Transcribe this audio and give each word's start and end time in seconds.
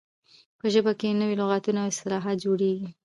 په 0.59 0.65
ژبه 0.73 0.91
کښي 0.99 1.09
نوي 1.21 1.35
لغاتونه 1.41 1.79
او 1.81 1.89
اصطلاحات 1.93 2.37
جوړیږي. 2.45 2.87